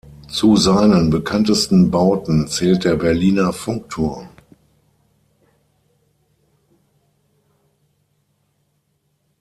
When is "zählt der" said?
2.47-2.95